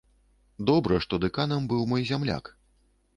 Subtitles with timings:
[0.69, 2.45] Добра, што дэканам быў мой зямляк.